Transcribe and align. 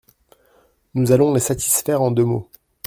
Nous 0.95 1.11
allons 1.11 1.31
les 1.31 1.39
satisfaire 1.39 2.01
en 2.01 2.09
deux 2.09 2.25
mots. 2.25 2.49